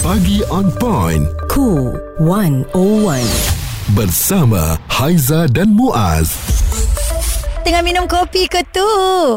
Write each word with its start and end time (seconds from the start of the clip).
Pagi 0.00 0.40
on 0.48 0.72
point. 0.80 1.28
Cool 1.52 1.92
101. 2.24 3.20
Bersama 3.92 4.80
Haiza 4.88 5.44
dan 5.52 5.76
Muaz. 5.76 6.32
Tengah 7.60 7.84
minum 7.84 8.08
kopi 8.08 8.48
ke 8.48 8.64
tu? 8.72 8.88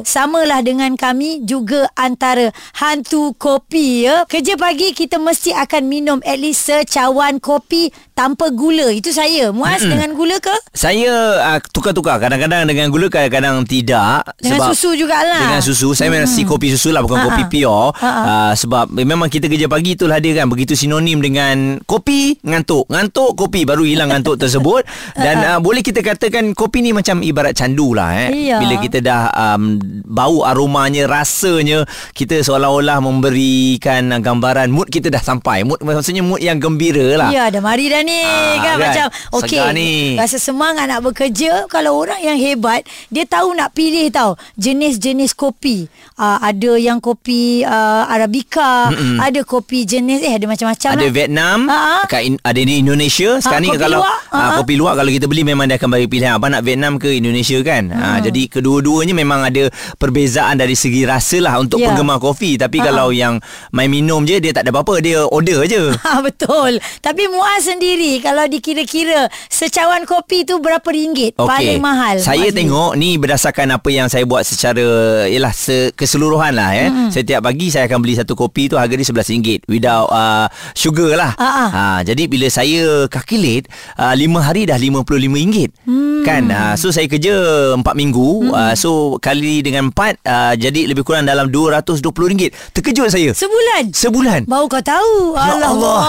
Samalah 0.07 0.63
dengan 0.63 0.95
kami 0.95 1.43
juga 1.43 1.91
antara 1.99 2.55
hantu 2.79 3.35
kopi 3.35 4.07
ya. 4.07 4.23
Kerja 4.23 4.55
pagi 4.55 4.95
kita 4.95 5.19
mesti 5.19 5.51
akan 5.51 5.83
minum 5.83 6.17
at 6.23 6.39
least 6.39 6.63
secawan 6.63 7.43
kopi 7.43 7.91
tanpa 8.13 8.49
gula. 8.49 8.89
Itu 8.89 9.09
saya. 9.09 9.49
Muaz 9.49 9.81
mm 9.81 9.91
dengan 9.93 10.09
gula 10.13 10.37
ke? 10.37 10.53
Saya 10.73 11.13
uh, 11.37 11.59
tukar-tukar 11.69 12.17
Kadang-kadang 12.17 12.65
dengan 12.65 12.89
gula 12.89 13.05
Kadang-kadang 13.05 13.61
tidak 13.63 14.25
Dengan 14.37 14.57
sebab 14.57 14.67
susu 14.73 14.89
jugalah. 14.97 15.37
Dengan 15.39 15.61
susu 15.61 15.93
Saya 15.93 16.09
memang 16.09 16.25
si 16.25 16.41
kopi 16.41 16.73
susu 16.73 16.89
lah 16.89 17.01
Bukan 17.01 17.19
Ha-ha. 17.19 17.27
kopi 17.29 17.43
pure 17.47 17.93
Ha-ha. 17.93 18.21
uh, 18.23 18.53
Sebab 18.53 18.89
memang 18.89 19.29
kita 19.29 19.45
kerja 19.45 19.69
pagi 19.69 19.93
Itulah 19.93 20.17
dia 20.17 20.33
kan 20.33 20.49
Begitu 20.49 20.73
sinonim 20.73 21.21
dengan 21.21 21.77
Kopi 21.83 22.41
Ngantuk 22.41 22.89
Ngantuk 22.89 23.37
kopi 23.37 23.65
Baru 23.65 23.85
hilang 23.85 24.09
ngantuk 24.09 24.37
tersebut 24.37 24.81
Dan 25.25 25.35
uh, 25.45 25.59
boleh 25.61 25.81
kita 25.81 26.01
katakan 26.01 26.53
Kopi 26.53 26.81
ni 26.81 26.89
macam 26.89 27.21
ibarat 27.21 27.53
candu 27.53 27.93
lah 27.93 28.13
eh. 28.17 28.29
Iya. 28.49 28.57
Bila 28.57 28.75
kita 28.81 28.97
dah 28.99 29.21
um, 29.29 29.77
Bau 30.03 30.41
aromanya 30.41 31.05
Rasanya 31.05 31.85
Kita 32.11 32.41
seolah-olah 32.41 32.97
Memberikan 32.99 34.09
gambaran 34.09 34.69
Mood 34.69 34.89
kita 34.89 35.09
dah 35.09 35.21
sampai 35.21 35.63
Mood 35.63 35.81
Maksudnya 35.81 36.25
mood 36.25 36.41
yang 36.41 36.57
gembira 36.57 37.17
lah 37.17 37.29
Ya, 37.29 37.47
dah 37.49 37.61
mari 37.61 37.87
dah 37.87 38.02
ni 38.03 38.21
Ah, 38.21 38.55
kan 38.57 38.75
kan? 38.75 38.77
macam 38.79 39.05
okey. 39.37 39.61
Ni. 39.73 39.91
Rasa 40.13 40.37
semangat 40.37 40.85
nak 40.85 41.01
bekerja. 41.01 41.65
Kalau 41.65 41.97
orang 41.97 42.19
yang 42.19 42.35
hebat, 42.35 42.83
dia 43.07 43.23
tahu 43.23 43.51
nak 43.51 43.71
pilih 43.71 44.07
tau 44.09 44.35
jenis-jenis 44.55 45.33
kopi. 45.33 45.87
Uh, 46.13 46.37
ada 46.39 46.75
yang 46.75 46.99
kopi 46.99 47.61
uh, 47.61 48.03
arabica, 48.05 48.89
Mm-mm. 48.89 49.17
ada 49.17 49.41
kopi 49.41 49.83
jenis 49.83 50.21
eh 50.21 50.31
ada 50.31 50.45
macam-macam 50.45 50.89
Ada 50.91 50.99
lah. 50.99 51.11
Vietnam, 51.11 51.59
kat 52.05 52.21
in, 52.21 52.35
ada 52.39 52.59
di 52.59 52.79
Indonesia. 52.79 53.37
Sekarang 53.37 53.61
ni 53.61 53.69
kopi 53.69 53.81
kalau 53.81 53.99
luar. 53.99 54.17
ha, 54.25 54.37
Ha-ha. 54.39 54.55
kopi 54.57 54.73
luar 54.75 54.93
kalau 54.93 55.09
kita 55.09 55.25
beli 55.25 55.43
memang 55.43 55.65
dia 55.65 55.75
akan 55.75 55.89
bagi 55.89 56.07
pilihan 56.07 56.33
abang 56.33 56.49
nak 56.49 56.61
Vietnam 56.61 56.95
ke 56.95 57.09
Indonesia 57.11 57.57
kan. 57.61 57.89
Ha, 57.89 58.19
jadi 58.19 58.41
kedua-duanya 58.47 59.13
memang 59.13 59.41
ada 59.43 59.69
perbezaan 59.97 60.55
dari 60.55 60.73
segi 60.73 61.03
rasa 61.03 61.37
lah 61.39 61.57
untuk 61.57 61.77
Ya. 61.77 61.89
penggemar 61.89 62.17
kopi. 62.17 62.55
Tapi 62.55 62.77
Ha-ha. 62.77 62.87
kalau 62.87 63.07
yang 63.09 63.37
main 63.69 63.87
minum 63.87 64.23
je 64.23 64.37
dia 64.37 64.51
tak 64.51 64.63
ada 64.63 64.71
apa-apa, 64.71 64.99
dia 64.99 65.21
order 65.23 65.65
je. 65.65 65.93
Ha, 65.93 66.21
betul. 66.27 66.77
Tapi 66.99 67.23
Muaz 67.25 67.63
sendiri 67.63 67.92
kalau 68.21 68.45
dikira-kira 68.47 69.27
secawan 69.47 70.05
kopi 70.05 70.45
tu 70.45 70.59
berapa 70.59 70.85
ringgit? 70.85 71.35
Okey. 71.35 71.49
Paling 71.49 71.79
mahal. 71.81 72.15
Saya 72.21 72.49
ni. 72.49 72.55
tengok 72.63 72.91
ni 72.97 73.15
berdasarkan 73.17 73.77
apa 73.77 73.89
yang 73.89 74.07
saya 74.07 74.23
buat 74.23 74.45
secara 74.45 74.85
ialah 75.27 75.53
se, 75.55 75.91
keseluruhan 75.97 76.53
lah 76.53 76.69
eh. 76.75 76.89
Hmm. 76.89 77.09
Setiap 77.09 77.43
pagi 77.43 77.73
saya 77.73 77.89
akan 77.89 77.99
beli 77.99 78.15
satu 78.19 78.33
kopi 78.37 78.69
tu 78.69 78.75
harga 78.77 78.93
dia 78.93 79.05
RM11 79.05 79.65
without 79.67 80.07
uh, 80.09 80.47
sugar 80.77 81.17
lah. 81.17 81.33
Ah, 81.35 81.45
ah. 81.45 81.69
Ha, 81.73 81.83
jadi 82.05 82.29
bila 82.29 82.47
saya 82.47 83.09
calculate 83.09 83.67
uh, 83.97 84.13
5 84.13 84.21
hari 84.39 84.69
dah 84.69 84.77
RM55. 84.77 85.57
Hmm. 85.87 86.12
Kan? 86.23 86.47
Uh, 86.47 86.73
so 86.79 86.89
saya 86.89 87.05
kerja 87.11 87.35
4 87.75 87.83
minggu. 87.93 88.47
Hmm. 88.47 88.55
Uh, 88.55 88.73
so 88.79 89.19
kali 89.19 89.59
dengan 89.59 89.91
4 89.91 90.23
uh, 90.23 90.53
jadi 90.55 90.87
lebih 90.87 91.03
kurang 91.03 91.27
dalam 91.27 91.51
RM220. 91.51 92.49
Terkejut 92.71 93.11
saya. 93.11 93.35
Sebulan? 93.35 93.91
Sebulan. 93.91 94.39
Baru 94.47 94.71
kau 94.71 94.79
tahu. 94.79 95.35
Ya 95.35 95.59
Allah. 95.59 95.99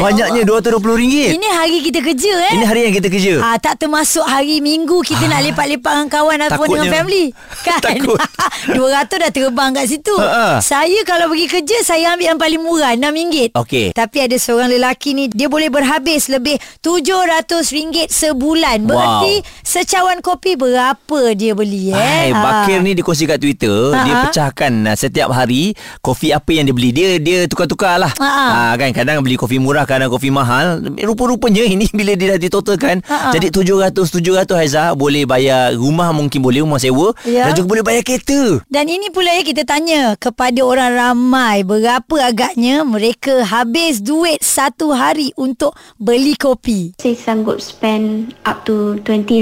ya 0.00 0.02
Banyaknya 0.08 0.42
Allah. 0.48 0.60
RM220. 0.64 1.36
Ini 1.36 1.48
hari 1.52 1.76
kita 1.84 2.00
kerja 2.00 2.32
eh. 2.48 2.52
Ini 2.56 2.64
hari 2.64 2.80
yang 2.88 2.94
kita 2.96 3.08
kerja. 3.12 3.34
Ah, 3.44 3.56
tak 3.60 3.76
termasuk 3.76 4.24
hari 4.24 4.64
minggu 4.64 5.04
kita 5.04 5.28
nak 5.28 5.44
lepak-lepak 5.44 5.92
dengan 5.92 6.08
kawan 6.08 6.38
ataupun 6.48 6.66
Takutnya. 6.66 6.82
dengan 6.88 6.96
family. 6.96 7.24
Kan? 7.62 7.80
Takut. 7.84 8.18
200 8.78 9.22
dah 9.22 9.30
terbang 9.30 9.70
kat 9.76 9.86
situ. 9.86 10.16
Ha-ha. 10.16 10.58
Saya 10.64 11.00
kalau 11.04 11.28
pergi 11.30 11.46
kerja 11.46 11.76
saya 11.84 12.16
ambil 12.16 12.26
yang 12.32 12.40
paling 12.40 12.60
murah 12.64 12.92
RM6. 12.96 13.52
Okey. 13.54 13.86
Tapi 13.92 14.16
ada 14.24 14.36
seorang 14.40 14.72
lelaki 14.72 15.12
ni 15.12 15.28
dia 15.28 15.46
boleh 15.52 15.68
berhabis 15.68 16.32
lebih 16.32 16.56
RM700 16.80 18.08
sebulan. 18.08 18.78
Wow. 18.88 19.44
Secawan 19.62 20.22
kopi 20.22 20.54
berapa 20.54 20.98
dia 21.34 21.52
beli 21.52 21.90
eh? 21.90 21.96
Hai, 21.96 22.28
Bakir 22.30 22.80
ni 22.80 22.94
dikongsi 22.94 23.26
kat 23.26 23.38
Twitter, 23.38 23.90
Ha, 23.90 24.02
dia 24.02 24.14
ha. 24.14 24.22
pecahkan 24.24 24.72
uh, 24.84 24.96
setiap 24.96 25.28
hari 25.28 25.74
kopi 26.00 26.30
apa 26.30 26.50
yang 26.50 26.64
dia 26.64 26.74
beli. 26.74 26.90
Dia 26.90 27.18
dia 27.18 27.38
tukar-tukar 27.44 27.98
lah. 27.98 28.12
Ha, 28.16 28.28
ha. 28.28 28.46
Ah, 28.48 28.72
kan 28.74 28.90
kadang 28.92 29.20
beli 29.20 29.34
kopi 29.34 29.58
murah, 29.58 29.84
kadang 29.84 30.08
kopi 30.08 30.30
mahal. 30.30 30.80
Rupa-rupanya 30.94 31.66
ini 31.74 31.90
bila 31.90 32.14
dia 32.14 32.34
dah 32.34 32.40
ditotalkan, 32.40 33.02
Ha, 33.04 33.30
ha. 33.30 33.30
jadi 33.30 33.50
700 33.50 33.92
700 33.94 34.56
Haiza 34.56 34.82
boleh 34.94 35.24
bayar 35.24 35.74
rumah 35.74 36.10
mungkin 36.10 36.40
boleh 36.40 36.62
rumah 36.62 36.78
sewa 36.78 37.12
Ya. 37.22 37.46
dan 37.46 37.54
juga 37.54 37.76
boleh 37.76 37.84
bayar 37.84 38.02
kereta. 38.02 38.62
Dan 38.66 38.88
ini 38.88 39.10
pula 39.10 39.30
ya 39.32 39.42
kita 39.42 39.62
tanya 39.62 40.14
kepada 40.16 40.60
orang 40.60 40.94
ramai 40.94 41.62
berapa 41.62 42.16
agaknya 42.20 42.82
mereka 42.82 43.44
habis 43.44 44.00
duit 44.00 44.40
satu 44.40 44.94
hari 44.94 45.30
untuk 45.34 45.74
beli 45.96 46.34
kopi. 46.34 46.94
Saya 46.96 47.14
sanggup 47.14 47.58
spend 47.60 48.32
up 48.44 48.64
to 48.64 48.96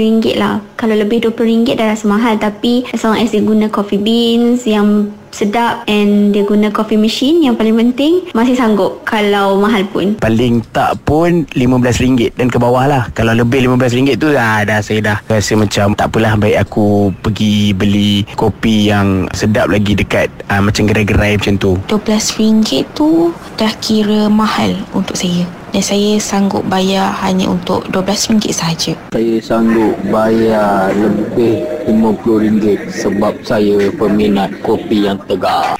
RM20 0.07 0.39
lah. 0.39 0.63
Kalau 0.79 0.95
lebih 0.95 1.27
RM20 1.27 1.75
dah 1.75 1.91
rasa 1.91 2.05
mahal 2.07 2.39
tapi 2.39 2.87
as 2.95 3.03
long 3.03 3.19
as 3.19 3.35
dia 3.35 3.43
guna 3.43 3.67
coffee 3.67 3.99
beans 3.99 4.63
yang 4.63 5.11
sedap 5.27 5.83
and 5.85 6.33
dia 6.33 6.41
guna 6.47 6.71
coffee 6.71 6.97
machine 6.97 7.43
yang 7.43 7.53
paling 7.53 7.75
penting 7.75 8.25
masih 8.31 8.55
sanggup 8.55 9.03
kalau 9.03 9.59
mahal 9.59 9.83
pun. 9.91 10.15
Paling 10.17 10.63
tak 10.71 10.97
pun 11.03 11.43
RM15 11.53 12.33
dan 12.39 12.47
ke 12.49 12.57
bawah 12.57 12.87
lah 12.87 13.03
Kalau 13.11 13.35
lebih 13.35 13.67
RM15 13.67 14.17
tu 14.17 14.31
dah, 14.33 14.63
dah 14.63 14.79
saya 14.79 14.99
dah 15.03 15.17
rasa 15.27 15.53
macam 15.53 15.93
tak 15.93 16.09
apalah 16.09 16.33
baik 16.39 16.57
aku 16.63 17.11
pergi 17.21 17.75
beli 17.75 18.23
kopi 18.33 18.89
yang 18.89 19.27
sedap 19.35 19.67
lagi 19.69 19.93
dekat 19.93 20.31
uh, 20.47 20.63
macam 20.63 20.87
gerai-gerai 20.87 21.37
macam 21.37 21.59
tu 21.59 21.71
RM12 21.85 22.95
tu 22.95 23.35
dah 23.59 23.73
kira 23.83 24.31
mahal 24.31 24.73
untuk 24.95 25.17
saya. 25.17 25.56
Dan 25.77 25.85
saya 25.85 26.17
sanggup 26.17 26.65
bayar 26.73 27.13
hanya 27.21 27.53
untuk 27.53 27.85
RM12 27.93 28.49
sahaja. 28.49 28.97
Saya 29.13 29.37
sanggup 29.37 29.93
bayar 30.09 30.89
lebih 30.89 31.61
RM50 31.85 32.97
sebab 32.97 33.37
saya 33.45 33.85
peminat 33.93 34.57
kopi 34.65 35.05
yang 35.05 35.21
tegar. 35.29 35.77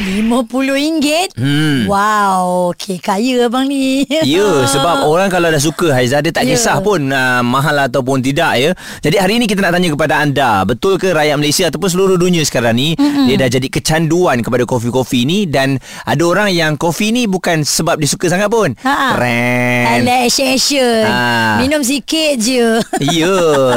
RM50? 0.00 1.36
Hmm. 1.36 1.84
Wow, 1.84 2.72
okey 2.72 2.96
kaya 2.96 3.44
abang 3.46 3.68
ni. 3.68 4.08
Ya 4.08 4.64
sebab 4.64 5.04
orang 5.12 5.28
kalau 5.28 5.52
dah 5.52 5.60
suka 5.60 5.92
Haiza 5.92 6.24
dia 6.24 6.32
tak 6.32 6.48
Ya. 6.48 6.56
kisah 6.56 6.80
pun 6.80 7.12
uh, 7.12 7.44
mahal 7.44 7.76
ataupun 7.84 8.24
tidak 8.24 8.56
ya. 8.56 8.70
Jadi 9.04 9.16
hari 9.20 9.36
ini 9.36 9.44
kita 9.44 9.60
nak 9.60 9.76
tanya 9.76 9.92
kepada 9.92 10.18
anda, 10.18 10.64
betul 10.64 10.96
ke 10.96 11.12
rakyat 11.12 11.36
Malaysia 11.36 11.68
ataupun 11.68 11.86
seluruh 11.92 12.16
dunia 12.16 12.40
sekarang 12.42 12.74
ni 12.74 12.96
mm-hmm. 12.96 13.28
dia 13.28 13.36
dah 13.36 13.48
jadi 13.52 13.68
kecanduan 13.68 14.40
kepada 14.40 14.64
kopi-kofi 14.64 15.28
ni 15.28 15.44
dan 15.44 15.76
ada 16.08 16.22
orang 16.24 16.48
yang 16.50 16.80
kofi 16.80 17.12
ni 17.12 17.28
bukan 17.28 17.60
sebab 17.62 18.00
dia 18.00 18.08
suka 18.08 18.32
sangat 18.32 18.48
pun. 18.48 18.72
Ha. 18.80 19.14
Trend. 19.14 20.08
Alah 20.08 20.18
action-action. 20.26 21.04
Ah. 21.06 21.60
Minum 21.60 21.84
sikit 21.84 22.40
je. 22.40 22.80
Ya 23.20 23.32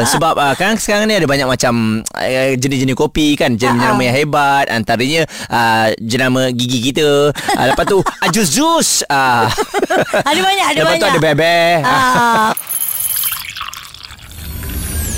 Sebab 0.05 0.37
uh, 0.37 0.53
kan 0.53 0.77
sekarang 0.77 1.09
ni 1.09 1.17
ada 1.17 1.25
banyak 1.25 1.47
macam 1.49 2.03
uh, 2.05 2.51
Jenis-jenis 2.53 2.93
kopi 2.93 3.33
kan 3.33 3.57
Ha-ha. 3.57 3.97
yang 3.97 4.13
hebat 4.13 4.69
Antaranya 4.69 5.25
uh, 5.49 5.89
Jenama 6.13 6.53
gigi 6.53 6.93
kita 6.93 7.33
uh, 7.33 7.65
Lepas 7.65 7.85
tu 7.85 7.97
uh, 7.97 8.29
Jus-jus 8.29 9.01
uh, 9.09 9.49
Ada 10.29 10.39
banyak, 10.39 10.65
ada 10.69 10.79
Lepas 10.79 10.93
banyak. 10.93 11.01
tu 11.01 11.07
ada 11.09 11.19
bebe 11.19 11.57
Ah. 11.81 12.53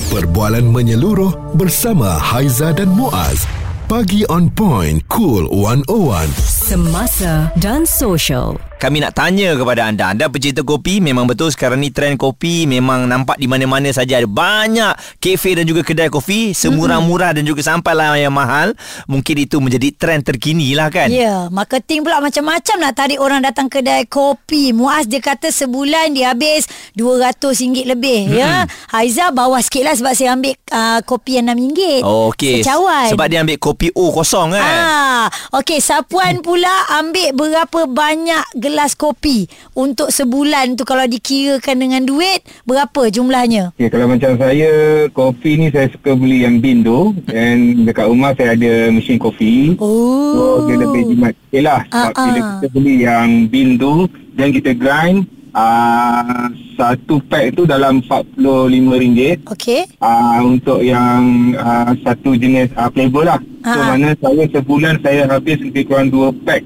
Perbualan 0.08 0.64
menyeluruh 0.64 1.36
bersama 1.54 2.16
Haiza 2.16 2.72
dan 2.72 2.88
Muaz. 2.88 3.44
Pagi 3.86 4.24
on 4.26 4.48
point. 4.48 5.04
Cool 5.12 5.44
101. 5.52 6.32
Semasa 6.40 7.52
dan 7.60 7.84
social. 7.84 8.56
Kami 8.86 9.02
nak 9.02 9.18
tanya 9.18 9.58
kepada 9.58 9.90
anda 9.90 10.14
Anda 10.14 10.30
pecinta 10.30 10.62
kopi 10.62 11.02
Memang 11.02 11.26
betul 11.26 11.50
sekarang 11.50 11.82
ni 11.82 11.90
trend 11.90 12.22
kopi 12.22 12.70
Memang 12.70 13.10
nampak 13.10 13.42
di 13.42 13.50
mana-mana 13.50 13.90
saja 13.90 14.22
Ada 14.22 14.30
banyak 14.30 14.94
kafe 15.18 15.58
dan 15.58 15.66
juga 15.66 15.82
kedai 15.82 16.14
kopi 16.14 16.54
Semurah-murah 16.54 17.34
dan 17.34 17.50
juga 17.50 17.66
sampailah 17.66 18.14
yang 18.22 18.30
mahal 18.30 18.78
Mungkin 19.10 19.42
itu 19.42 19.58
menjadi 19.58 19.90
trend 19.98 20.30
terkini 20.30 20.78
lah 20.78 20.94
kan 20.94 21.10
Ya, 21.10 21.50
marketing 21.50 22.06
pula 22.06 22.22
macam-macam 22.22 22.76
nak 22.78 22.94
tarik 22.94 23.18
orang 23.18 23.42
datang 23.42 23.72
kedai 23.72 24.06
kopi. 24.06 24.76
Muaz 24.76 25.10
dia 25.10 25.24
kata 25.24 25.50
sebulan 25.50 26.14
dia 26.14 26.36
habis 26.36 26.70
RM200 26.94 27.90
lebih 27.90 28.30
hmm. 28.30 28.38
ya. 28.38 28.70
Haiza 28.92 29.32
bawah 29.32 29.64
sikit 29.64 29.88
lah 29.88 29.96
sebab 29.98 30.14
saya 30.14 30.38
ambil 30.38 30.54
uh, 30.76 31.00
kopi 31.08 31.42
yang 31.42 31.50
RM6. 31.50 32.04
Oh, 32.04 32.30
okey. 32.36 32.62
Secawan. 32.62 33.10
Sebab 33.10 33.26
dia 33.32 33.42
ambil 33.42 33.58
kopi 33.58 33.90
O 33.96 34.12
kosong 34.12 34.54
kan 34.54 34.62
Ah, 34.62 35.26
okey, 35.58 35.80
Sapuan 35.80 36.44
pula 36.44 36.86
ambil 37.00 37.32
berapa 37.32 37.88
banyak 37.88 38.44
gelas 38.60 38.75
kopi 39.00 39.48
untuk 39.72 40.12
sebulan 40.12 40.76
tu 40.76 40.84
kalau 40.84 41.08
dikirakan 41.08 41.76
dengan 41.80 42.02
duit 42.04 42.44
berapa 42.68 43.08
jumlahnya? 43.08 43.72
Okay, 43.80 43.88
kalau 43.88 44.12
macam 44.12 44.36
saya, 44.36 44.72
kopi 45.16 45.52
ni 45.56 45.68
saya 45.72 45.88
suka 45.88 46.12
beli 46.20 46.44
yang 46.44 46.60
bin 46.60 46.84
tu 46.84 47.16
dan 47.32 47.88
dekat 47.88 48.12
rumah 48.12 48.36
saya 48.36 48.60
ada 48.60 48.92
mesin 48.92 49.16
kopi. 49.16 49.80
Oh. 49.80 50.36
So, 50.36 50.44
dia 50.68 50.76
lebih 50.84 51.16
jimat 51.16 51.32
sikit 51.48 51.64
lah. 51.64 51.82
Sebab 51.88 52.12
Ah, 52.12 52.26
bila 52.28 52.40
ah. 52.40 52.48
kita 52.60 52.68
beli 52.76 52.96
yang 53.08 53.30
bin 53.48 53.80
tu, 53.80 53.94
dan 54.36 54.52
kita 54.52 54.76
grind, 54.76 55.32
uh, 55.56 56.52
satu 56.76 57.24
pack 57.32 57.56
tu 57.56 57.64
dalam 57.64 58.04
RM45. 58.04 59.48
Okey. 59.56 59.82
Uh, 60.04 60.40
untuk 60.44 60.84
yang 60.84 61.56
uh, 61.56 61.96
satu 62.04 62.36
jenis 62.36 62.68
uh, 62.76 62.92
flavor 62.92 63.24
lah. 63.24 63.40
So, 63.64 63.72
Ah, 63.72 63.82
ah. 63.82 63.88
mana 63.98 64.14
saya 64.22 64.44
sebulan 64.52 65.02
saya 65.02 65.26
habis 65.26 65.58
lebih 65.58 65.90
kurang 65.90 66.14
dua 66.14 66.30
pack 66.46 66.62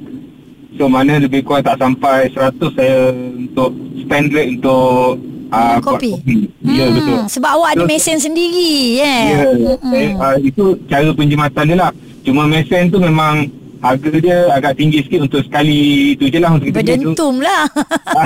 So 0.80 0.88
mana 0.88 1.20
lebih 1.20 1.44
kurang 1.44 1.68
tak 1.68 1.76
sampai 1.76 2.32
100 2.32 2.56
saya 2.72 3.12
untuk 3.36 3.76
spend 4.00 4.32
rate 4.32 4.56
untuk 4.56 5.20
uh, 5.52 5.76
buat 5.84 6.00
Kopi. 6.00 6.12
kopi. 6.16 6.38
Ya 6.64 6.88
Hmm, 6.88 6.96
betul. 6.96 7.20
Sebab 7.36 7.52
awak 7.52 7.70
ada 7.76 7.84
So, 7.84 7.90
mesin 7.92 8.18
sendiri, 8.24 9.04
ya. 9.04 9.16
Ya, 9.28 9.40
saya, 9.76 10.08
uh, 10.16 10.36
itu 10.40 10.80
cara 10.88 11.12
penjimatan 11.12 11.64
dia 11.68 11.78
lah. 11.84 11.92
Cuma 12.24 12.48
mesin 12.48 12.88
tu 12.88 12.96
memang 13.04 13.44
harga 13.84 14.12
dia 14.24 14.38
agak 14.56 14.80
tinggi 14.80 15.04
sikit 15.04 15.28
untuk 15.28 15.44
sekali 15.44 16.16
tu 16.16 16.32
je 16.32 16.40
lah 16.40 16.56
untuk. 16.56 16.72
Berdentum 16.72 17.44
lah. 17.44 17.68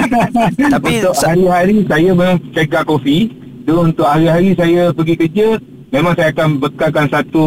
Tapi 0.77 0.91
untuk 1.01 1.15
hari-hari 1.17 1.75
saya 1.89 2.09
memang 2.13 2.37
pegang 2.53 2.85
kopi. 2.85 3.33
So 3.65 3.81
untuk 3.81 4.05
hari-hari 4.05 4.53
saya 4.53 4.93
pergi 4.93 5.15
kerja, 5.17 5.47
memang 5.89 6.13
saya 6.13 6.29
akan 6.29 6.61
bekalkan 6.61 7.09
satu 7.09 7.45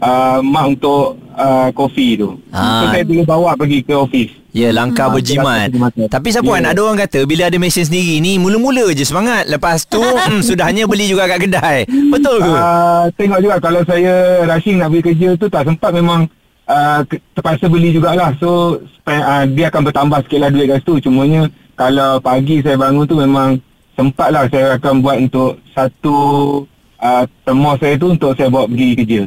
uh, 0.00 0.38
mak 0.42 0.64
untuk 0.78 1.18
uh, 1.34 1.68
kopi 1.74 2.18
tu. 2.18 2.38
Ah. 2.50 2.82
So 2.82 2.84
saya 2.94 3.04
boleh 3.06 3.26
bawa 3.26 3.50
pergi 3.54 3.78
ke 3.82 3.94
office. 3.94 4.32
Ya 4.48 4.72
langkah 4.72 5.12
Hmm. 5.12 5.20
berjimat. 5.20 5.68
Tapi 6.08 6.28
Sapuan 6.32 6.64
Ya. 6.64 6.72
Ada 6.72 6.80
orang 6.80 6.98
kata 7.04 7.20
Bila 7.28 7.52
ada 7.52 7.60
mesin 7.60 7.84
sendiri 7.84 8.16
ni 8.16 8.40
Mula-mula 8.40 8.90
je 8.96 9.04
semangat 9.04 9.44
Lepas 9.44 9.84
tu 9.84 10.00
hmm, 10.26 10.40
Sudahnya 10.40 10.88
beli 10.88 11.04
juga 11.04 11.28
kat 11.28 11.44
kedai 11.46 11.84
Betul 11.84 12.40
ke? 12.42 12.48
Uh, 12.48 13.04
tengok 13.20 13.44
juga 13.44 13.56
kalau 13.60 13.84
saya 13.84 14.42
rushing 14.48 14.80
nak 14.80 14.88
pergi 14.88 15.04
kerja 15.12 15.28
tu 15.36 15.46
tak 15.52 15.68
sempat 15.68 15.92
memang 15.92 16.24
uh, 16.68 17.00
terpaksa 17.34 17.66
beli 17.66 17.96
jugalah. 17.96 18.36
So 18.38 18.80
uh, 19.08 19.44
dia 19.48 19.72
akan 19.72 19.82
bertambah 19.92 20.18
sikit 20.28 20.38
lah 20.40 20.50
duit 20.52 20.66
kat 20.68 20.78
situ. 20.84 21.08
Cumanya 21.08 21.48
kalau 21.74 22.20
pagi 22.20 22.60
saya 22.64 22.76
bangun 22.76 23.04
tu 23.08 23.16
memang 23.20 23.60
sempat 23.94 24.28
lah 24.30 24.44
saya 24.46 24.80
akan 24.80 24.94
buat 25.02 25.16
untuk 25.18 25.58
satu 25.72 26.16
uh, 27.00 27.24
termos 27.42 27.76
saya 27.80 27.94
tu 27.98 28.14
untuk 28.14 28.32
saya 28.36 28.48
bawa 28.52 28.68
pergi 28.68 28.88
kerja. 28.94 29.20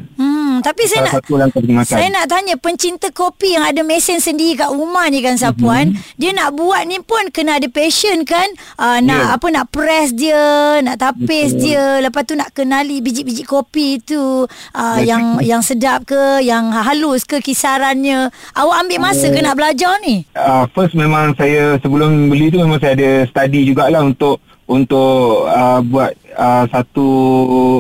Hmm, 0.62 0.70
tapi 0.70 0.84
saya 0.86 1.02
Salah 1.10 1.50
nak. 1.50 1.86
Saya 1.90 2.08
nak 2.14 2.26
tanya 2.30 2.56
pencinta 2.62 3.10
kopi 3.10 3.58
yang 3.58 3.66
ada 3.66 3.82
mesin 3.82 4.22
sendiri 4.22 4.62
kat 4.62 4.70
rumah 4.70 5.10
ni 5.10 5.26
kan 5.26 5.34
Sapuan, 5.34 5.98
mm-hmm. 5.98 6.18
dia 6.22 6.32
nak 6.38 6.54
buat 6.54 6.86
ni 6.86 7.02
pun 7.02 7.34
kena 7.34 7.58
ada 7.58 7.66
passion 7.66 8.22
kan? 8.22 8.46
Uh, 8.78 9.02
nak 9.02 9.20
Ya. 9.22 9.38
apa 9.38 9.48
nak 9.54 9.70
press 9.70 10.18
dia, 10.18 10.82
nak 10.82 10.98
tapis 10.98 11.54
Betul. 11.54 11.62
dia, 11.62 11.86
lepas 12.02 12.26
tu 12.26 12.34
nak 12.34 12.50
kenali 12.58 13.02
biji-biji 13.02 13.46
kopi 13.46 14.02
tu 14.02 14.46
uh, 14.50 15.00
yang 15.02 15.38
yang 15.42 15.62
sedap 15.62 16.10
ke, 16.10 16.42
yang 16.42 16.74
halus 16.74 17.22
ke 17.26 17.38
kisarannya. 17.38 18.34
Awak 18.58 18.78
ambil 18.86 19.00
masa 19.02 19.30
ke 19.30 19.40
nak 19.42 19.58
belajar 19.58 19.98
ni? 20.06 20.26
uh, 20.38 20.66
first 20.76 20.94
memang 20.94 21.34
saya 21.38 21.78
sebelum 21.80 22.30
beli 22.30 22.52
tu 22.52 22.60
memang 22.62 22.82
saya 22.82 22.94
ada 22.98 23.12
study 23.30 23.66
jugalah 23.66 24.02
untuk 24.04 24.42
untuk 24.68 25.48
uh, 25.48 25.80
buat 25.86 26.12
uh, 26.36 26.66
satu 26.72 27.08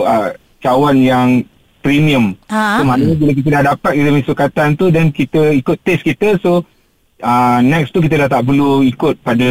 uh, 0.04 0.30
cawan 0.62 0.98
yang 1.02 1.28
premium. 1.82 2.38
Ha. 2.48 2.78
So 2.78 2.84
maknanya 2.84 3.16
bila 3.16 3.32
kita 3.34 3.50
dah 3.52 3.64
dapat 3.72 3.92
kita 3.94 4.08
punya 4.08 4.26
sukatan 4.26 4.68
tu 4.74 4.86
dan 4.88 5.06
kita 5.10 5.42
ikut 5.52 5.78
taste 5.80 6.06
kita 6.06 6.38
so 6.38 6.62
uh, 7.20 7.60
next 7.60 7.90
tu 7.90 8.00
kita 8.00 8.16
dah 8.18 8.30
tak 8.30 8.42
perlu 8.44 8.82
ikut 8.82 9.20
pada 9.20 9.50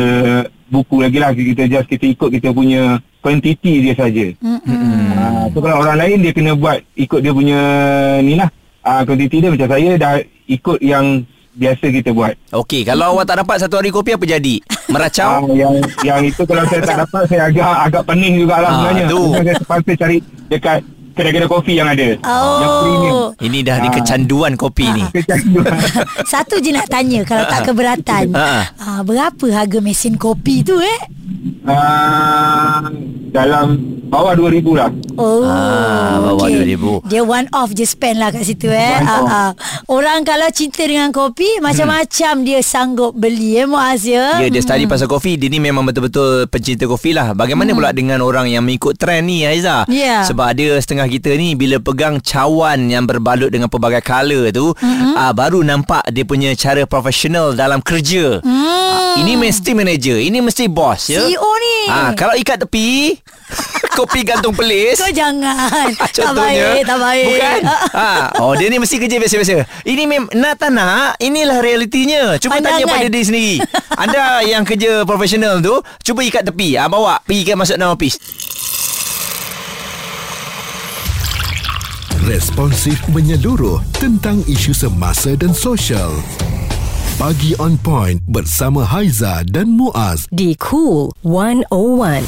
buku 0.66 0.96
lagi 1.00 1.18
lah 1.18 1.30
kita 1.30 1.66
just 1.66 1.86
kita 1.86 2.06
ikut 2.08 2.30
kita 2.30 2.48
punya 2.50 2.82
quantity 3.18 3.72
dia 3.82 3.94
saja. 3.94 4.26
Hmm. 4.38 4.62
Uh, 4.62 5.44
so 5.50 5.58
kalau 5.58 5.82
orang 5.82 5.98
lain 5.98 6.18
dia 6.20 6.32
kena 6.32 6.54
buat 6.54 6.78
ikut 6.94 7.20
dia 7.20 7.30
punya 7.30 7.58
ni 8.20 8.34
lah 8.34 8.48
uh, 8.80 9.02
quantity 9.02 9.36
dia 9.38 9.50
macam 9.50 9.68
saya 9.68 9.90
dah 9.94 10.14
ikut 10.46 10.78
yang 10.80 11.26
biasa 11.50 11.90
kita 11.90 12.10
buat. 12.10 12.38
Okey 12.54 12.86
Kalau 12.86 13.12
awak 13.12 13.26
tak 13.26 13.42
dapat 13.42 13.58
Satu 13.58 13.76
hari 13.76 13.90
kopi 13.90 14.14
apa 14.14 14.22
jadi? 14.24 14.62
Meracau? 14.86 15.50
yang 15.52 15.74
yang 16.00 16.22
itu 16.22 16.42
kalau 16.42 16.62
saya 16.64 16.80
tak 16.80 16.96
dapat 17.02 17.22
saya 17.26 17.42
agak 17.46 17.72
agak 17.84 18.02
pening 18.06 18.34
jugalah 18.38 18.70
Ah, 18.70 18.74
sebenarnya. 18.80 19.04
tu. 19.04 19.20
Saya 19.34 19.54
terpaksa 19.58 19.92
cari 19.96 20.16
dekat 20.46 20.78
kedai-kedai 21.12 21.46
kopi 21.46 21.72
yang 21.74 21.86
ada. 21.86 22.16
Yang 22.16 22.72
premium. 22.80 23.14
Oh. 23.14 23.28
Ini 23.36 23.58
dah 23.60 23.76
ni 23.78 23.88
Ah. 23.88 23.94
kecanduan 23.94 24.52
kopi 24.54 24.86
ni 24.88 25.04
Kecanduan. 25.16 25.74
Satu 26.32 26.58
je 26.58 26.70
nak 26.70 26.86
tanya 26.86 27.20
kalau 27.22 27.44
tak 27.44 27.66
keberatan. 27.66 28.24
Ha. 28.32 28.48
Uh, 28.76 29.00
berapa 29.02 29.44
harga 29.50 29.78
mesin 29.78 30.14
kopi 30.14 30.62
tu 30.62 30.78
eh? 30.78 31.00
Ah, 31.62 32.88
dalam 33.30 33.76
bawah 34.08 34.34
2000 34.34 34.74
lah. 34.74 34.90
Oh, 35.14 35.44
Ah, 35.44 36.16
bawah 36.18 36.48
okey. 36.48 36.74
2,000. 36.74 37.04
Dia 37.06 37.20
one 37.20 37.46
off 37.52 37.70
je 37.70 37.84
spend 37.84 38.16
lah 38.16 38.32
kat 38.32 38.42
situ 38.42 38.66
eh. 38.66 38.96
One 38.96 39.06
Ah, 39.06 39.22
ah. 39.28 39.50
Orang 39.86 40.24
kalau 40.24 40.48
cinta 40.50 40.82
dengan 40.82 41.12
kopi, 41.12 41.60
macam-macam 41.60 42.34
dia 42.42 42.58
sanggup 42.60 43.12
beli 43.12 43.54
eh 43.54 43.68
Muaz 43.68 44.02
ya. 44.02 44.40
Ya 44.40 44.48
dia 44.48 44.58
study 44.58 44.88
pasal 44.88 45.06
kopi 45.06 45.36
Dia 45.36 45.46
ni 45.46 45.60
memang 45.60 45.84
betul-betul 45.84 46.46
Pencinta 46.46 46.86
kopi 46.86 47.12
lah 47.12 47.34
Bagaimana 47.34 47.70
pula 47.70 47.90
dengan 47.90 48.18
orang 48.20 48.46
Yang 48.46 48.62
mengikut 48.64 48.94
trend 48.96 49.26
ni 49.26 49.44
Aiza 49.44 49.84
Ya. 49.86 50.22
Sebab 50.24 50.46
ada 50.48 50.78
setengah 50.78 51.06
kita 51.06 51.34
ni 51.34 51.52
Bila 51.52 51.76
pegang 51.78 52.18
cawan 52.18 52.86
Yang 52.86 53.04
berbalut 53.10 53.50
dengan 53.50 53.66
pelbagai 53.66 54.00
colour 54.00 54.48
tu 54.50 54.72
mm-hmm. 54.72 55.14
ah, 55.14 55.32
Baru 55.34 55.60
nampak 55.60 56.06
Dia 56.08 56.24
punya 56.24 56.54
cara 56.54 56.86
profesional 56.86 57.52
Dalam 57.52 57.78
kerja 57.80 58.40
Hmm. 58.40 59.18
Ini 59.18 59.34
mesti 59.36 59.70
manager 59.74 60.16
Ini 60.16 60.38
mesti 60.38 60.70
bos 60.70 61.10
ya 61.10 61.18
CEO 61.20 61.49
ni. 61.52 61.76
Ah, 61.86 62.10
Kalau 62.12 62.34
ikat 62.34 62.60
tepi 62.60 63.18
Kopi 63.98 64.22
gantung 64.22 64.54
pelis 64.54 64.94
Kau 64.96 65.10
jangan. 65.10 65.90
tak 65.98 66.10
Contohnya 66.14 66.70
baik, 66.70 66.82
tak 66.86 66.98
baik. 66.98 67.26
Bukan 67.26 67.60
ha. 67.90 68.10
Oh 68.42 68.54
dia 68.54 68.70
ni 68.70 68.78
mesti 68.78 68.96
kerja 68.96 69.16
biasa-biasa 69.16 69.66
Ini 69.82 70.02
mem 70.06 70.24
nak 70.32 70.54
tak 70.56 70.70
nak 70.70 71.18
Inilah 71.18 71.58
realitinya 71.58 72.38
Cuba 72.38 72.58
tanya 72.58 72.80
Pandangan. 72.80 72.94
pada 72.94 73.06
diri 73.08 73.24
sendiri 73.24 73.54
Anda 73.92 74.46
yang 74.46 74.62
kerja 74.62 75.02
profesional 75.02 75.58
tu 75.58 75.74
Cuba 76.00 76.22
ikat 76.22 76.46
tepi 76.46 76.78
ha, 76.78 76.86
Bawa 76.86 77.18
Pergi 77.20 77.42
ke 77.42 77.52
masuk 77.52 77.74
dalam 77.74 77.92
office 77.92 78.16
Responsif 82.22 83.00
menyeluruh 83.08 83.82
tentang 83.92 84.44
isu 84.44 84.70
semasa 84.70 85.34
dan 85.34 85.50
sosial. 85.50 86.14
Pagi 87.20 87.52
on 87.60 87.76
point 87.76 88.16
bersama 88.32 88.80
Haiza 88.80 89.44
dan 89.44 89.76
Muaz. 89.76 90.24
di 90.32 90.56
Cool 90.56 91.12
101. 91.20 92.24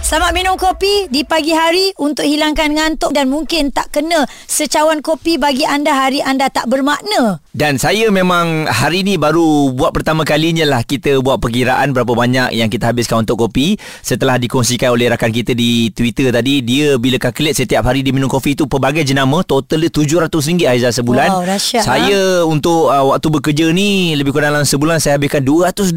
Selamat 0.00 0.32
minum 0.32 0.56
kopi 0.56 1.12
di 1.12 1.20
pagi 1.20 1.52
hari 1.52 1.92
untuk 2.00 2.24
hilangkan 2.24 2.72
ngantuk 2.72 3.12
dan 3.12 3.28
mungkin 3.28 3.68
tak 3.68 3.92
kena 3.92 4.24
secawan 4.48 5.04
kopi 5.04 5.36
bagi 5.36 5.68
anda 5.68 5.92
hari 5.92 6.24
anda 6.24 6.48
tak 6.48 6.64
bermakna. 6.64 7.41
Dan 7.52 7.76
saya 7.76 8.08
memang 8.08 8.64
hari 8.64 9.04
ni 9.04 9.20
baru 9.20 9.76
buat 9.76 9.92
pertama 9.92 10.24
kalinya 10.24 10.64
lah 10.64 10.80
kita 10.88 11.20
buat 11.20 11.36
perkiraan 11.36 11.92
berapa 11.92 12.16
banyak 12.16 12.56
yang 12.56 12.72
kita 12.72 12.88
habiskan 12.88 13.28
untuk 13.28 13.44
kopi. 13.44 13.76
Setelah 14.00 14.40
dikongsikan 14.40 14.88
oleh 14.88 15.12
rakan 15.12 15.28
kita 15.28 15.52
di 15.52 15.92
Twitter 15.92 16.32
tadi, 16.32 16.64
dia 16.64 16.96
bila 16.96 17.20
calculate 17.20 17.60
setiap 17.60 17.84
hari 17.84 18.00
dia 18.00 18.08
minum 18.08 18.32
kopi 18.32 18.56
tu 18.56 18.64
pelbagai 18.64 19.04
jenama, 19.04 19.44
total 19.44 19.84
dia 19.84 19.92
RM700 19.92 20.64
Aizah 20.64 20.96
sebulan. 20.96 21.28
Wow, 21.28 21.44
dahsyat, 21.44 21.84
Saya 21.84 22.40
untuk 22.48 22.88
uh, 22.88 23.12
waktu 23.12 23.28
bekerja 23.28 23.68
ni 23.68 24.16
lebih 24.16 24.32
kurang 24.32 24.56
dalam 24.56 24.64
sebulan 24.64 24.96
saya 24.96 25.20
habiskan 25.20 25.44
220. 25.44 25.92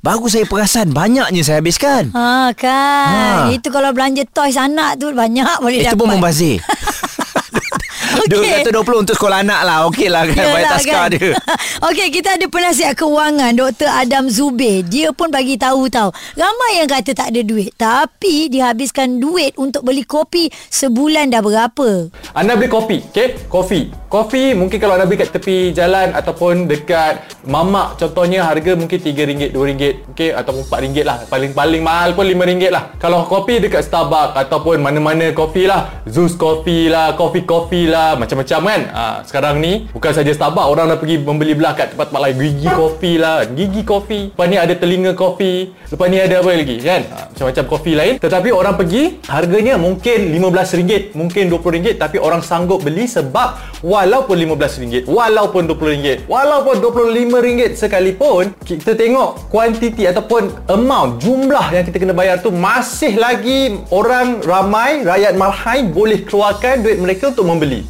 Baru 0.00 0.24
saya 0.32 0.48
perasan 0.48 0.96
banyaknya 0.96 1.44
saya 1.44 1.60
habiskan. 1.60 2.08
Ha 2.16 2.56
kan. 2.56 3.52
Ha. 3.52 3.52
Itu 3.52 3.68
kalau 3.68 3.92
belanja 3.92 4.24
toys 4.32 4.56
anak 4.56 4.96
tu 4.96 5.12
banyak 5.12 5.60
boleh 5.60 5.84
Itu 5.84 5.92
dapat. 5.92 6.00
pun 6.00 6.08
membazir. 6.08 6.56
Okey. 8.10 8.66
220 8.66 9.02
untuk 9.06 9.14
sekolah 9.14 9.46
anak 9.46 9.60
lah. 9.62 9.78
Okey 9.86 10.08
lah 10.10 10.26
kan. 10.26 10.44
Bayar 10.50 10.70
taskar 10.76 11.06
dia. 11.14 11.38
Okey, 11.88 12.08
kita 12.10 12.34
ada 12.34 12.46
penasihat 12.50 12.94
kewangan 12.98 13.54
Dr. 13.54 13.90
Adam 13.90 14.26
Zubir. 14.26 14.82
Dia 14.82 15.14
pun 15.14 15.30
bagi 15.30 15.54
tahu 15.54 15.86
tahu. 15.86 16.10
Ramai 16.34 16.82
yang 16.82 16.88
kata 16.90 17.14
tak 17.14 17.30
ada 17.30 17.42
duit, 17.44 17.70
tapi 17.78 18.50
dihabiskan 18.50 19.22
duit 19.22 19.54
untuk 19.54 19.86
beli 19.86 20.02
kopi 20.02 20.50
sebulan 20.68 21.30
dah 21.30 21.42
berapa? 21.42 22.10
Anda 22.34 22.58
beli 22.58 22.70
kopi, 22.70 22.98
okey? 23.14 23.46
Kopi. 23.46 23.90
Kopi 24.10 24.58
mungkin 24.58 24.82
kalau 24.82 24.98
anda 24.98 25.06
beli 25.06 25.22
kat 25.22 25.30
tepi 25.30 25.70
jalan 25.70 26.10
ataupun 26.10 26.66
dekat 26.66 27.22
mamak 27.46 27.94
contohnya 27.94 28.42
harga 28.42 28.74
mungkin 28.74 28.98
RM3, 28.98 29.54
RM2, 29.54 29.84
okey? 30.14 30.30
Ataupun 30.34 30.66
RM4 30.66 30.98
lah. 31.06 31.16
Paling-paling 31.30 31.82
mahal 31.82 32.18
pun 32.18 32.26
RM5 32.26 32.64
lah. 32.74 32.90
Kalau 32.98 33.22
kopi 33.30 33.62
dekat 33.62 33.86
Starbucks 33.86 34.34
ataupun 34.34 34.82
mana-mana 34.82 35.30
kopi 35.30 35.70
lah, 35.70 36.02
Zeus 36.10 36.34
kopi 36.34 36.90
lah, 36.90 37.14
Coffee 37.14 37.46
Coffee 37.46 37.86
lah, 38.00 38.12
macam-macam 38.16 38.60
kan. 38.64 38.82
Ha, 38.96 39.04
sekarang 39.28 39.54
ni 39.60 39.72
bukan 39.92 40.12
saja 40.16 40.32
Starbucks, 40.32 40.68
orang 40.72 40.84
dah 40.88 40.98
pergi 40.98 41.20
membeli 41.20 41.52
belah 41.52 41.76
kat 41.76 41.92
tempat-tempat 41.92 42.20
lain. 42.24 42.36
Gigi 42.40 42.68
kopi 42.72 43.12
lah, 43.20 43.44
gigi 43.44 43.82
kopi. 43.84 44.20
Lepas 44.32 44.46
ni 44.48 44.56
ada 44.56 44.74
telinga 44.74 45.12
kopi. 45.12 45.52
Lepas 45.92 46.06
ni 46.08 46.16
ada 46.16 46.40
apa 46.40 46.50
lagi 46.56 46.76
kan? 46.80 47.00
Ha, 47.12 47.16
macam-macam 47.34 47.64
kopi 47.68 47.92
lain. 47.92 48.14
Tetapi 48.16 48.48
orang 48.54 48.74
pergi, 48.80 49.02
harganya 49.28 49.74
mungkin 49.76 50.32
RM15, 50.32 51.12
mungkin 51.12 51.44
RM20 51.52 52.00
tapi 52.00 52.16
orang 52.16 52.40
sanggup 52.40 52.80
beli 52.80 53.04
sebab 53.04 53.60
walaupun 53.84 54.36
RM15, 54.40 55.04
walaupun 55.10 55.68
RM20, 55.68 56.30
walaupun 56.30 56.74
RM25 56.80 57.76
sekalipun, 57.76 58.54
kita 58.64 58.96
tengok 58.96 59.50
kuantiti 59.52 60.06
ataupun 60.06 60.70
amount, 60.70 61.20
jumlah 61.20 61.66
yang 61.74 61.84
kita 61.84 61.98
kena 62.00 62.14
bayar 62.14 62.40
tu 62.40 62.54
masih 62.54 63.18
lagi 63.18 63.82
orang 63.90 64.40
ramai, 64.46 65.02
rakyat 65.02 65.34
marhai 65.34 65.84
boleh 65.84 66.22
keluarkan 66.22 66.86
duit 66.86 67.02
mereka 67.02 67.34
untuk 67.34 67.44
membeli. 67.50 67.89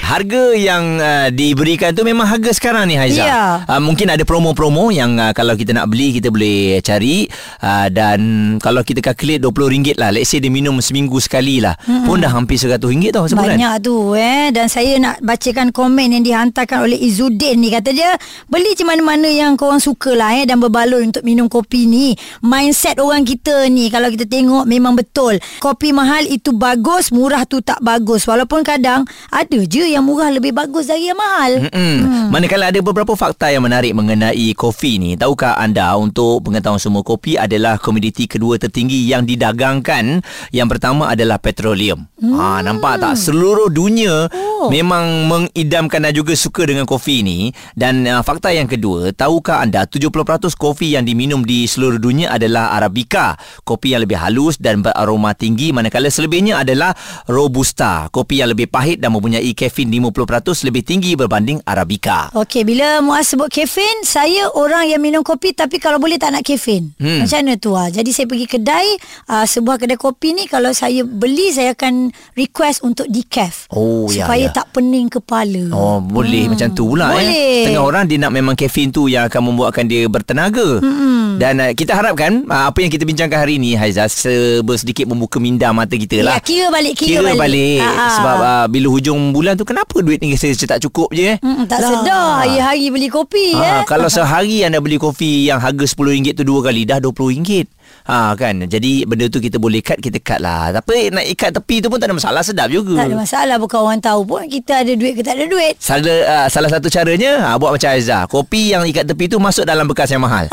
Harga 0.00 0.56
yang 0.56 0.98
uh, 0.98 1.28
diberikan 1.28 1.92
tu 1.92 2.02
memang 2.02 2.26
harga 2.26 2.50
sekarang 2.50 2.88
ni 2.88 2.96
Haiza. 2.96 3.22
Ya. 3.22 3.44
Uh, 3.68 3.78
mungkin 3.78 4.10
ada 4.10 4.24
promo-promo 4.26 4.90
yang 4.90 5.20
uh, 5.20 5.30
kalau 5.36 5.54
kita 5.54 5.76
nak 5.76 5.92
beli 5.92 6.16
kita 6.16 6.32
boleh 6.32 6.80
cari 6.82 7.28
uh, 7.62 7.86
dan 7.92 8.20
kalau 8.58 8.82
kita 8.82 9.04
calculate 9.04 9.44
RM20 9.44 10.00
lah. 10.00 10.10
Let's 10.10 10.32
say 10.32 10.40
dia 10.40 10.50
minum 10.50 10.80
seminggu 10.80 11.20
sekali 11.22 11.60
lah. 11.62 11.76
Mm-hmm. 11.84 12.06
Pun 12.08 12.16
dah 12.18 12.32
hampir 12.32 12.56
RM100 12.56 13.14
tau 13.14 13.26
sebulan. 13.30 13.56
Banyak 13.56 13.74
tu 13.84 14.14
eh 14.14 14.48
Dan 14.54 14.66
saya 14.70 14.96
nak 15.02 15.18
bacakan 15.20 15.74
komen 15.74 16.14
Yang 16.16 16.24
dihantarkan 16.32 16.78
oleh 16.86 16.98
Izzuddin 16.98 17.58
ni 17.58 17.68
Kata 17.72 17.90
dia 17.90 18.14
Beli 18.46 18.72
je 18.78 18.86
mana-mana 18.86 19.26
yang 19.26 19.58
korang 19.58 19.82
suka 19.82 20.14
lah 20.14 20.38
eh 20.38 20.46
Dan 20.46 20.62
berbaloi 20.62 21.04
untuk 21.04 21.26
minum 21.26 21.50
kopi 21.50 21.84
ni 21.90 22.14
Mindset 22.40 23.02
orang 23.02 23.26
kita 23.26 23.66
ni 23.68 23.90
Kalau 23.90 24.08
kita 24.08 24.24
tengok 24.24 24.64
memang 24.64 24.94
betul 24.94 25.36
Kopi 25.58 25.90
mahal 25.90 26.24
itu 26.28 26.54
bagus 26.54 27.10
Murah 27.10 27.44
tu 27.44 27.60
tak 27.60 27.82
bagus 27.82 28.24
Walaupun 28.24 28.62
kadang 28.62 29.04
Ada 29.32 29.66
je 29.66 29.89
yang 29.92 30.06
murah 30.06 30.30
lebih 30.30 30.54
bagus 30.54 30.86
dari 30.86 31.10
yang 31.10 31.18
mahal 31.18 31.52
Hmm. 31.70 32.30
Manakala 32.30 32.70
ada 32.70 32.78
beberapa 32.78 33.14
fakta 33.18 33.50
yang 33.50 33.66
menarik 33.66 33.90
mengenai 33.90 34.54
kopi 34.54 35.02
ni. 35.02 35.10
Tahukah 35.18 35.58
anda 35.58 35.94
untuk 35.98 36.46
pengetahuan 36.46 36.78
semua 36.78 37.02
kopi 37.02 37.34
adalah 37.34 37.76
komoditi 37.76 38.30
kedua 38.30 38.54
tertinggi 38.54 39.06
yang 39.10 39.26
didagangkan. 39.26 40.22
Yang 40.54 40.68
pertama 40.70 41.10
adalah 41.10 41.42
petroleum. 41.42 42.06
Hmm. 42.22 42.34
Ha 42.38 42.62
nampak 42.62 43.02
tak 43.02 43.18
seluruh 43.18 43.66
dunia 43.72 44.30
oh. 44.30 44.49
Memang 44.68 45.30
mengidamkan 45.30 46.04
dan 46.04 46.12
juga 46.12 46.36
suka 46.36 46.68
dengan 46.68 46.84
kopi 46.84 47.24
ni 47.24 47.48
dan 47.72 48.04
uh, 48.04 48.20
fakta 48.20 48.52
yang 48.52 48.68
kedua, 48.68 49.14
tahukah 49.16 49.64
anda 49.64 49.88
70% 49.88 50.12
kopi 50.58 50.98
yang 50.98 51.08
diminum 51.08 51.46
di 51.46 51.64
seluruh 51.64 51.96
dunia 51.96 52.34
adalah 52.34 52.76
arabica, 52.76 53.38
kopi 53.64 53.96
yang 53.96 54.04
lebih 54.04 54.20
halus 54.20 54.60
dan 54.60 54.84
beraroma 54.84 55.32
tinggi 55.32 55.72
manakala 55.72 56.12
selebihnya 56.12 56.60
adalah 56.60 56.92
robusta, 57.30 58.10
kopi 58.12 58.42
yang 58.44 58.52
lebih 58.52 58.68
pahit 58.68 59.00
dan 59.00 59.14
mempunyai 59.14 59.54
kafein 59.54 59.88
50% 59.88 60.66
lebih 60.66 60.82
tinggi 60.84 61.14
berbanding 61.14 61.62
arabica. 61.64 62.34
Okey, 62.34 62.66
bila 62.66 62.98
Muaz 63.00 63.30
sebut 63.30 63.46
kafein, 63.46 64.02
saya 64.02 64.50
orang 64.52 64.90
yang 64.90 64.98
minum 64.98 65.22
kopi 65.22 65.54
tapi 65.54 65.78
kalau 65.78 66.02
boleh 66.02 66.18
tak 66.18 66.34
nak 66.34 66.42
kafein. 66.42 66.92
Hmm. 66.98 67.24
Macam 67.24 67.38
mana 67.40 67.54
tu 67.56 67.70
ah? 67.78 67.88
Jadi 67.88 68.10
saya 68.10 68.26
pergi 68.26 68.46
kedai, 68.50 68.88
uh, 69.30 69.46
sebuah 69.46 69.78
kedai 69.78 69.96
kopi 69.96 70.34
ni 70.34 70.44
kalau 70.50 70.74
saya 70.74 71.06
beli 71.06 71.54
saya 71.54 71.78
akan 71.78 72.10
request 72.34 72.82
untuk 72.82 73.06
decaf. 73.06 73.70
Oh, 73.70 74.10
ya, 74.10 74.26
supaya 74.26 74.49
ya. 74.50 74.54
tak 74.58 74.66
pening 74.74 75.06
kepala. 75.06 75.62
Oh 75.70 76.02
boleh 76.02 76.46
hmm. 76.46 76.50
macam 76.58 76.68
tu 76.74 76.84
pula 76.90 77.14
Boleh. 77.14 77.30
eh. 77.30 77.54
Setengah 77.64 77.84
orang 77.86 78.04
dia 78.10 78.18
nak 78.18 78.32
memang 78.34 78.54
kafein 78.58 78.90
tu 78.90 79.06
yang 79.06 79.30
akan 79.30 79.40
membuatkan 79.54 79.86
dia 79.86 80.04
bertenaga. 80.10 80.82
Hmm. 80.82 81.38
Dan 81.40 81.56
uh, 81.56 81.72
kita 81.72 81.96
harapkan 81.96 82.44
uh, 82.44 82.68
apa 82.68 82.84
yang 82.84 82.92
kita 82.92 83.08
bincangkan 83.08 83.40
hari 83.40 83.56
ini 83.56 83.72
Haiza 83.72 84.04
sedikit 84.10 85.08
membuka 85.08 85.40
minda 85.40 85.72
mata 85.72 85.96
kita 85.96 86.20
lah. 86.20 86.36
Ya, 86.36 86.44
kira 86.44 86.66
balik, 86.68 87.00
kira 87.00 87.08
kira 87.08 87.32
balik. 87.32 87.40
balik. 87.40 87.80
Ha, 87.80 87.88
ha. 87.88 88.06
Sebab 88.18 88.36
uh, 88.36 88.64
bila 88.68 88.86
hujung 88.92 89.20
bulan 89.32 89.56
tu 89.56 89.64
kenapa 89.64 90.04
duit 90.04 90.20
ni 90.20 90.36
saya 90.36 90.52
tak 90.52 90.84
cukup 90.84 91.08
je 91.16 91.34
eh? 91.34 91.36
Hmm, 91.40 91.64
tak 91.64 91.80
sedar 91.80 92.44
hari-hari 92.44 92.92
beli 92.92 93.08
kopi 93.08 93.56
Ha, 93.56 93.82
eh. 93.82 93.82
kalau 93.88 94.12
sehari 94.12 94.66
anda 94.66 94.82
beli 94.84 95.00
kopi 95.00 95.48
yang 95.48 95.62
harga 95.62 95.84
RM10 95.86 96.36
tu 96.36 96.44
dua 96.44 96.60
kali 96.60 96.84
dah 96.84 97.00
RM20. 97.00 97.79
Ha 98.10 98.34
kan. 98.34 98.66
Jadi 98.66 99.06
benda 99.06 99.30
tu 99.30 99.38
kita 99.38 99.62
boleh 99.62 99.78
cut 99.78 100.02
kita 100.02 100.18
cut 100.18 100.42
lah. 100.42 100.74
Tapi 100.74 101.14
nak 101.14 101.22
ikat 101.30 101.54
tepi 101.54 101.78
tu 101.78 101.86
pun 101.86 102.02
tak 102.02 102.10
ada 102.10 102.18
masalah 102.18 102.42
sedap 102.42 102.66
juga. 102.66 102.98
Tak 102.98 103.06
ada 103.06 103.18
masalah 103.22 103.56
bukan 103.62 103.78
orang 103.78 104.02
tahu 104.02 104.26
pun 104.26 104.42
kita 104.50 104.82
ada 104.82 104.92
duit 104.98 105.14
ke 105.14 105.22
tak 105.22 105.38
ada 105.38 105.46
duit. 105.46 105.78
Salah, 105.78 106.18
uh, 106.26 106.46
salah 106.50 106.70
satu 106.74 106.90
caranya 106.90 107.38
ha, 107.38 107.54
buat 107.54 107.70
macam 107.70 107.94
Aizah. 107.94 108.26
Kopi 108.26 108.74
yang 108.74 108.82
ikat 108.82 109.06
tepi 109.06 109.30
tu 109.30 109.38
masuk 109.38 109.62
dalam 109.62 109.86
bekas 109.86 110.10
yang 110.10 110.26
mahal. 110.26 110.50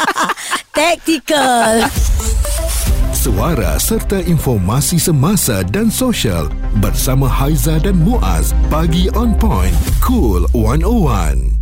Tactical. 0.74 1.86
Suara 3.14 3.76
serta 3.78 4.18
informasi 4.26 4.98
semasa 4.98 5.62
dan 5.62 5.92
sosial 5.92 6.50
bersama 6.82 7.30
Haiza 7.30 7.78
dan 7.78 7.94
Muaz. 8.02 8.50
Pagi 8.66 9.06
on 9.14 9.36
point. 9.38 9.76
Cool 10.02 10.48
101. 10.56 11.59